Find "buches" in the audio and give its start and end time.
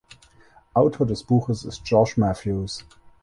1.23-1.63